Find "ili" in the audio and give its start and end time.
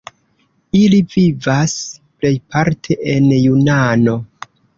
0.79-1.01